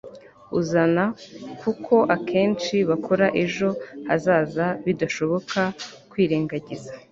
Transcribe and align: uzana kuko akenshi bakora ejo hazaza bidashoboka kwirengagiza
uzana 0.59 1.03
kuko 1.61 1.93
akenshi 2.15 2.75
bakora 2.89 3.25
ejo 3.43 3.69
hazaza 4.07 4.65
bidashoboka 4.85 5.59
kwirengagiza 6.11 6.91